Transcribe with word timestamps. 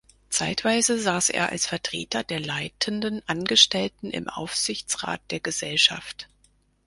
Zeitweise 0.31 0.97
saß 0.99 1.29
er 1.29 1.49
als 1.49 1.67
Vertreter 1.67 2.23
der 2.23 2.39
Leitenden 2.39 3.21
Angestellten 3.29 4.09
im 4.09 4.29
Aufsichtsrat 4.29 5.21
der 5.29 5.41
Gesellschaft. 5.41 6.27